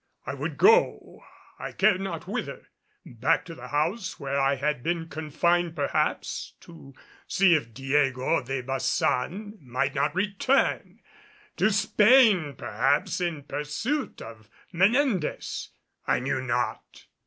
I 0.25 0.33
would 0.33 0.57
go 0.57 1.23
I 1.59 1.73
cared 1.73 2.01
not 2.01 2.25
whither, 2.27 2.69
back 3.05 3.45
to 3.45 3.53
the 3.53 3.67
house 3.67 4.19
where 4.19 4.39
I 4.39 4.55
had 4.55 4.81
been 4.81 5.07
confined 5.09 5.75
perhaps, 5.75 6.55
to 6.61 6.95
see 7.27 7.53
if 7.53 7.71
Diego 7.71 8.41
de 8.41 8.63
Baçan 8.63 9.59
might 9.61 9.93
not 9.93 10.15
return; 10.15 11.01
to 11.57 11.69
Spain 11.69 12.55
perhaps 12.55 13.21
in 13.21 13.43
pursuit 13.43 14.23
of 14.23 14.49
Menendez. 14.71 15.69
I 16.07 16.19
knew 16.19 16.41
not. 16.41 17.05